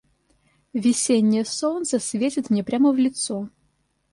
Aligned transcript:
Весеннее 0.73 1.45
солнце 1.45 1.99
светит 1.99 2.49
мне 2.49 2.63
прямо 2.63 2.91
в 2.91 2.95
лицо. 2.95 3.49